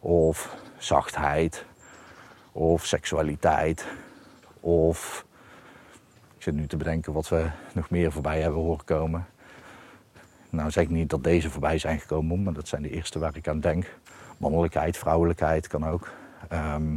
[0.00, 1.64] of zachtheid
[2.52, 3.86] of seksualiteit
[4.60, 5.24] of
[6.40, 9.26] ik zit nu te bedenken wat we nog meer voorbij hebben horen komen.
[10.50, 13.36] Nou zeg ik niet dat deze voorbij zijn gekomen, maar dat zijn de eerste waar
[13.36, 13.96] ik aan denk.
[14.38, 16.08] Mannelijkheid, vrouwelijkheid kan ook.
[16.48, 16.96] Ehm,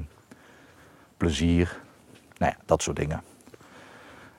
[1.17, 1.79] plezier,
[2.38, 3.23] nou ja, dat soort dingen.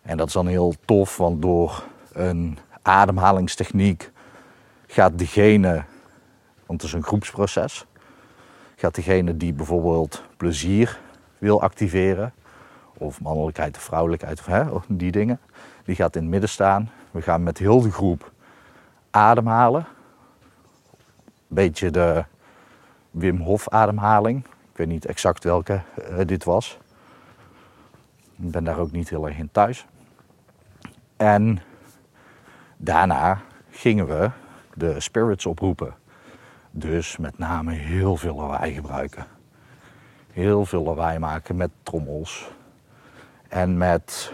[0.02, 4.10] En dat is dan heel tof, want door een ademhalingstechniek
[4.86, 5.84] gaat degene,
[6.66, 7.86] want het is een groepsproces,
[8.76, 11.00] gaat degene die bijvoorbeeld plezier
[11.38, 12.32] wil activeren,
[12.98, 15.40] of mannelijkheid of vrouwelijkheid, of hè, die dingen,
[15.84, 16.90] die gaat in het midden staan.
[17.10, 18.32] We gaan met heel de groep
[19.10, 19.86] ademhalen.
[21.46, 22.24] Beetje de
[23.10, 24.44] Wim Hof ademhaling.
[24.44, 26.78] Ik weet niet exact welke uh, dit was.
[28.36, 29.86] Ik ben daar ook niet heel erg in thuis.
[31.16, 31.62] En
[32.76, 34.30] daarna gingen we
[34.74, 35.94] de spirits oproepen.
[36.70, 39.26] Dus met name heel veel lawaai gebruiken.
[40.32, 42.50] Heel veel lawaai maken met trommels.
[43.54, 44.32] En met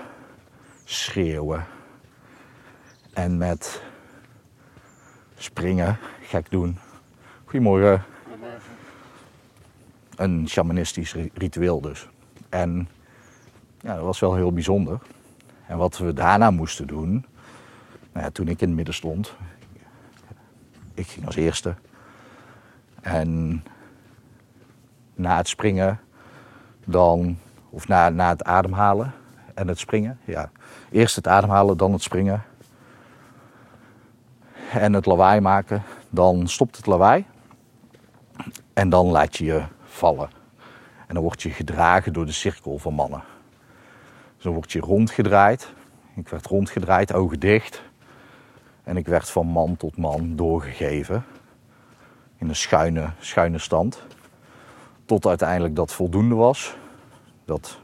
[0.84, 1.66] schreeuwen.
[3.12, 3.82] En met
[5.36, 6.78] springen, gek doen.
[7.44, 8.04] Goedemorgen.
[10.16, 12.08] Een shamanistisch ritueel dus.
[12.48, 12.88] En
[13.80, 14.98] ja, dat was wel heel bijzonder.
[15.66, 17.12] En wat we daarna moesten doen,
[18.12, 19.34] nou ja, toen ik in het midden stond,
[20.94, 21.74] ik ging als eerste.
[23.00, 23.62] En
[25.14, 26.00] na het springen,
[26.84, 27.38] dan,
[27.70, 29.12] of na, na het ademhalen
[29.54, 30.50] en het springen, ja.
[30.90, 32.42] Eerst het ademhalen, dan het springen.
[34.72, 37.24] En het lawaai maken, dan stopt het lawaai.
[38.72, 40.30] En dan laat je je vallen.
[41.06, 43.22] En dan word je gedragen door de cirkel van mannen.
[44.36, 45.72] Zo word je rondgedraaid.
[46.14, 47.82] Ik werd rondgedraaid, ogen dicht.
[48.82, 51.24] En ik werd van man tot man doorgegeven.
[52.36, 54.02] In een schuine, schuine stand.
[55.04, 56.76] Tot uiteindelijk dat voldoende was.
[57.50, 57.80] Dat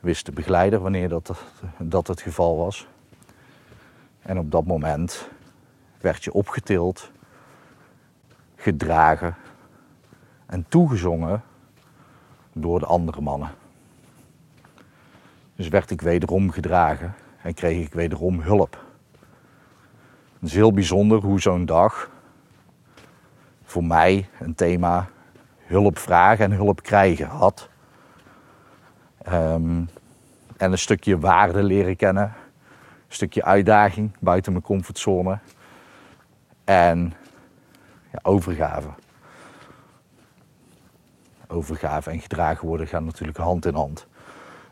[0.00, 1.32] wist de begeleider wanneer dat,
[1.78, 2.86] dat het geval was.
[4.22, 5.28] En op dat moment
[6.00, 7.10] werd je opgetild,
[8.56, 9.36] gedragen
[10.46, 11.42] en toegezongen
[12.52, 13.50] door de andere mannen.
[15.56, 18.84] Dus werd ik wederom gedragen en kreeg ik wederom hulp.
[20.38, 22.10] Het is heel bijzonder hoe zo'n dag
[23.64, 25.08] voor mij een thema
[25.56, 27.68] hulp vragen en hulp krijgen had.
[29.32, 29.88] Um,
[30.56, 32.24] en een stukje waarde leren kennen.
[32.24, 35.38] Een stukje uitdaging buiten mijn comfortzone.
[36.64, 37.14] En
[38.12, 38.88] ja, overgave.
[41.46, 44.06] Overgave en gedragen worden gaan natuurlijk hand in hand.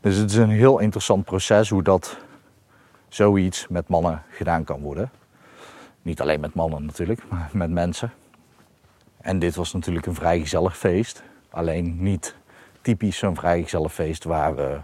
[0.01, 2.17] Dus het is een heel interessant proces hoe dat
[3.09, 5.11] zoiets met mannen gedaan kan worden.
[6.03, 8.13] Niet alleen met mannen natuurlijk, maar met mensen.
[9.21, 11.23] En dit was natuurlijk een vrij gezellig feest.
[11.51, 12.36] Alleen niet
[12.87, 14.81] typisch zo'n vrij gezellig feest waar we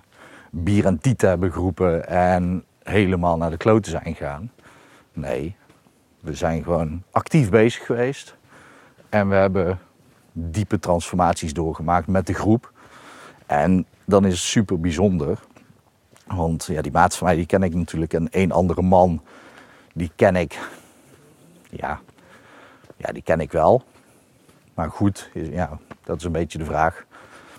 [0.51, 4.53] bier en tieten hebben geroepen en helemaal naar de kloten zijn gegaan.
[5.13, 5.57] Nee,
[6.21, 8.37] we zijn gewoon actief bezig geweest.
[9.09, 9.79] En we hebben
[10.33, 12.73] diepe transformaties doorgemaakt met de groep.
[13.47, 15.39] En dan is het super bijzonder.
[16.27, 18.15] Want ja, die maat van mij die ken ik natuurlijk.
[18.15, 19.23] En een andere man,
[19.95, 20.59] die ken ik.
[21.71, 22.01] Ja,
[22.97, 23.83] ja die ken ik wel.
[24.75, 27.05] Maar goed, ja, dat is een beetje de vraag.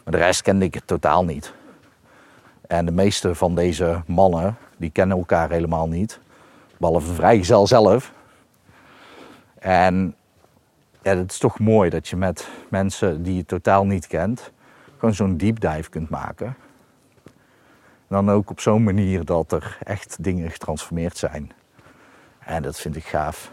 [0.03, 1.53] Maar de rest kende ik totaal niet.
[2.67, 6.19] En de meeste van deze mannen, die kennen elkaar helemaal niet.
[6.77, 8.11] Behalve vrijgezel zelf.
[9.59, 10.15] En
[11.01, 14.51] ja, het is toch mooi dat je met mensen die je totaal niet kent,
[14.97, 16.55] gewoon zo'n deep dive kunt maken.
[18.07, 21.51] dan ook op zo'n manier dat er echt dingen getransformeerd zijn.
[22.39, 23.51] En dat vind ik gaaf.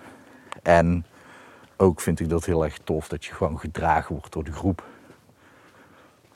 [0.63, 1.07] En
[1.77, 4.85] ook vind ik dat heel erg tof dat je gewoon gedragen wordt door de groep.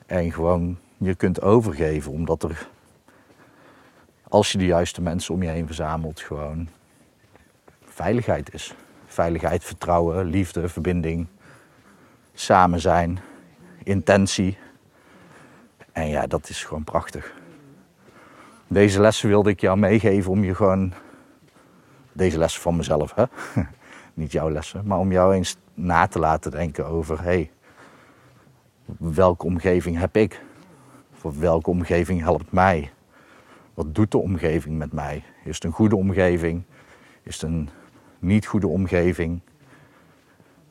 [0.05, 2.67] En gewoon je kunt overgeven, omdat er,
[4.27, 6.67] als je de juiste mensen om je heen verzamelt, gewoon
[7.85, 8.75] veiligheid is.
[9.05, 11.27] Veiligheid, vertrouwen, liefde, verbinding,
[12.33, 13.19] samen zijn,
[13.83, 14.57] intentie.
[15.91, 17.33] En ja, dat is gewoon prachtig.
[18.67, 20.93] Deze lessen wilde ik jou meegeven om je gewoon.
[22.11, 23.23] Deze lessen van mezelf, hè?
[24.13, 27.51] Niet jouw lessen, maar om jou eens na te laten denken over: hey,
[28.97, 30.41] welke omgeving heb ik?
[31.21, 32.91] Of welke omgeving helpt mij?
[33.73, 35.23] Wat doet de omgeving met mij?
[35.43, 36.63] Is het een goede omgeving?
[37.23, 37.69] Is het een
[38.19, 39.41] niet goede omgeving?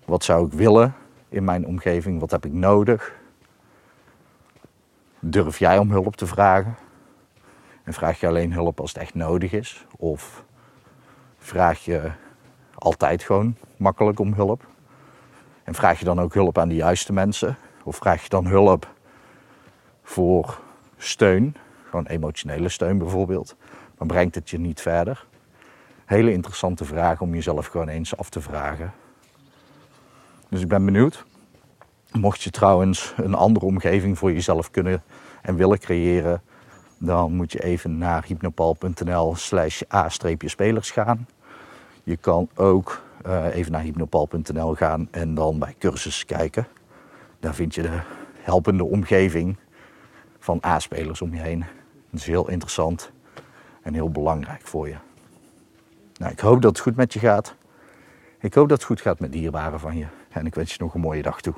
[0.05, 0.95] Wat zou ik willen
[1.29, 2.21] in mijn omgeving?
[2.21, 3.15] Wat heb ik nodig?
[5.21, 6.77] Durf jij om hulp te vragen?
[7.83, 9.87] En vraag je alleen hulp als het echt nodig is?
[9.97, 10.45] Of
[11.39, 12.11] vraag je
[12.75, 14.67] altijd gewoon makkelijk om hulp?
[15.65, 17.57] En vraag je dan ook hulp aan de juiste mensen?
[17.85, 18.95] Of vraag je dan hulp
[20.03, 20.61] voor
[20.97, 21.57] steun,
[21.89, 23.57] gewoon emotionele steun bijvoorbeeld,
[23.99, 25.26] dan brengt het je niet verder.
[26.05, 28.93] Hele interessante vraag om jezelf gewoon eens af te vragen.
[30.49, 31.24] Dus ik ben benieuwd.
[32.12, 35.03] Mocht je trouwens een andere omgeving voor jezelf kunnen
[35.43, 36.43] en willen creëren,
[36.99, 41.26] dan moet je even naar hypnopal.nl slash a-spelers gaan.
[42.03, 46.66] Je kan ook uh, even naar hypnopal.nl gaan en dan bij cursus kijken.
[47.45, 48.01] Daar vind je de
[48.40, 49.57] helpende omgeving
[50.38, 51.64] van A-spelers om je heen.
[52.11, 53.12] Dat is heel interessant
[53.82, 54.97] en heel belangrijk voor je.
[56.16, 57.55] Nou, ik hoop dat het goed met je gaat.
[58.40, 60.07] Ik hoop dat het goed gaat met dierbaren van je.
[60.28, 61.55] En ik wens je nog een mooie dag toe.